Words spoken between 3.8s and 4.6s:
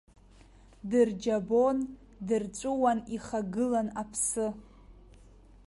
аԥсы.